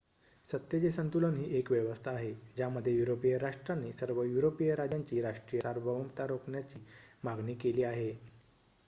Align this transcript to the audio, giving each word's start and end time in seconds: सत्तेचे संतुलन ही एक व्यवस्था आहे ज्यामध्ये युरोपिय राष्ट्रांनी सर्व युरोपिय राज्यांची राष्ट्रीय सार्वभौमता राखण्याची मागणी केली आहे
सत्तेचे 0.45 0.89
संतुलन 0.91 1.35
ही 1.35 1.43
एक 1.57 1.69
व्यवस्था 1.71 2.11
आहे 2.11 2.31
ज्यामध्ये 2.55 2.93
युरोपिय 2.93 3.37
राष्ट्रांनी 3.37 3.91
सर्व 3.93 4.23
युरोपिय 4.23 4.73
राज्यांची 4.75 5.21
राष्ट्रीय 5.21 5.61
सार्वभौमता 5.61 6.27
राखण्याची 6.27 6.83
मागणी 7.23 7.55
केली 7.57 7.83
आहे 7.83 8.11